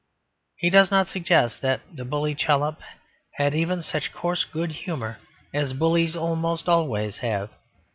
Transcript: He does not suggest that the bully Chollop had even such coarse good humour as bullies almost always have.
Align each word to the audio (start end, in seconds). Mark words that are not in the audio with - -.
He 0.57 0.71
does 0.71 0.89
not 0.89 1.05
suggest 1.07 1.61
that 1.61 1.81
the 1.95 2.03
bully 2.03 2.33
Chollop 2.33 2.79
had 3.35 3.53
even 3.53 3.83
such 3.83 4.11
coarse 4.11 4.43
good 4.45 4.71
humour 4.71 5.19
as 5.53 5.73
bullies 5.73 6.15
almost 6.15 6.67
always 6.67 7.17
have. 7.17 7.51